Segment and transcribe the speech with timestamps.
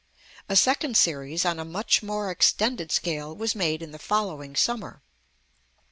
[0.49, 5.03] A second series, on a much more extended scale, was made in the following summer.